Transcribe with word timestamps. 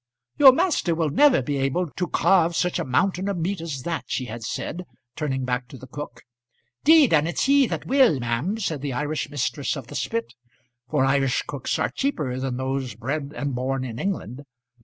"Your 0.39 0.51
master 0.51 0.95
will 0.95 1.11
never 1.11 1.43
be 1.43 1.57
able 1.57 1.91
to 1.91 2.07
carve 2.07 2.55
such 2.55 2.79
a 2.79 2.83
mountain 2.83 3.29
of 3.29 3.37
meat 3.37 3.61
as 3.61 3.83
that," 3.83 4.05
she 4.07 4.25
had 4.25 4.41
said, 4.41 4.83
turning 5.15 5.45
back 5.45 5.67
to 5.67 5.77
the 5.77 5.85
cook. 5.85 6.23
"Deed, 6.83 7.13
an' 7.13 7.27
it's 7.27 7.43
he 7.43 7.67
that 7.67 7.85
will, 7.85 8.19
ma'am," 8.19 8.57
said 8.57 8.81
the 8.81 8.93
Irish 8.93 9.29
mistress 9.29 9.75
of 9.75 9.85
the 9.85 9.95
spit; 9.95 10.33
for 10.89 11.05
Irish 11.05 11.43
cooks 11.47 11.77
are 11.77 11.89
cheaper 11.91 12.39
than 12.39 12.57
those 12.57 12.95
bred 12.95 13.31
and 13.35 13.53
born 13.53 13.83
in 13.83 13.99
England. 13.99 14.41